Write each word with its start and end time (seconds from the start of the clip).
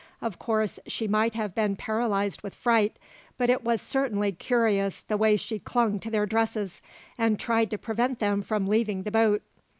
Of 0.19 0.39
course, 0.39 0.79
she 0.87 1.07
might 1.07 1.35
have 1.35 1.53
been 1.53 1.75
paralysed 1.75 2.41
with 2.41 2.55
fright, 2.55 2.97
but 3.37 3.51
it 3.51 3.63
was 3.63 3.83
certainly 3.83 4.31
curious 4.31 5.01
the 5.01 5.15
way 5.15 5.37
she 5.37 5.59
clung 5.59 5.99
to 5.99 6.09
their 6.09 6.25
dresses, 6.25 6.81
and 7.19 7.39
tried 7.39 7.69
to 7.69 7.77
prevent 7.77 8.17
them 8.17 8.41
from 8.41 8.65
leaving 8.65 9.03
the 9.03 9.11
boat." 9.11 9.43